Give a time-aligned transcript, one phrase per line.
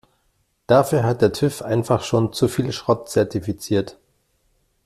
[0.65, 3.99] Dafür hat der TÜV einfach schon zu viel Schrott zertifiziert.